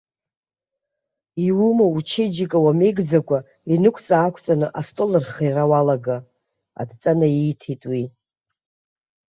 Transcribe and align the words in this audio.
Иумоу 1.47 1.91
учеиџьыка 1.97 2.57
уамеигӡакәа 2.65 3.37
инықәҵааақәҵаны 3.73 4.67
астол 4.79 5.11
архиара 5.19 5.63
уалага, 5.71 6.17
адҵа 6.81 7.11
наииҭеит 7.19 7.83
уи. 7.91 8.03